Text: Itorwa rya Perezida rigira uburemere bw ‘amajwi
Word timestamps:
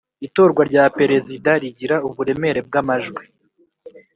Itorwa 0.27 0.61
rya 0.69 0.83
Perezida 0.97 1.49
rigira 1.61 1.95
uburemere 2.07 2.59
bw 2.67 2.73
‘amajwi 2.81 3.23